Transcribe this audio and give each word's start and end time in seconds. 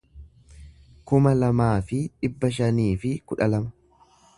kuma 1.11 1.35
lamaa 1.43 1.75
fi 1.91 2.01
dhibba 2.09 2.53
shanii 2.59 2.93
fi 3.05 3.17
kudha 3.33 3.55
lama 3.57 4.09